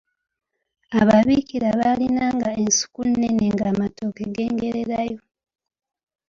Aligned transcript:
Ababiikira 1.01 1.69
baalinanga 1.79 2.49
ensuku 2.63 2.99
ennene 3.09 3.45
ng’amatooke 3.53 4.23
gengererayo. 4.35 5.19